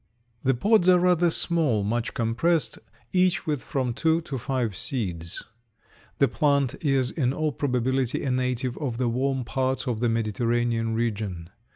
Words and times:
The 0.43 0.55
pods 0.55 0.89
are 0.89 0.97
rather 0.97 1.29
small, 1.29 1.83
much 1.83 2.15
compressed, 2.15 2.79
each 3.13 3.45
with 3.45 3.61
from 3.63 3.93
two 3.93 4.21
to 4.21 4.39
five 4.39 4.75
seeds. 4.75 5.43
The 6.17 6.27
plant 6.27 6.73
is 6.83 7.11
in 7.11 7.33
all 7.33 7.51
probability 7.51 8.23
a 8.23 8.31
native 8.31 8.75
of 8.79 8.97
the 8.97 9.07
warm 9.09 9.43
parts 9.43 9.87
of 9.87 9.99
the 9.99 10.09
Mediterranean 10.09 10.95
region. 10.95 11.51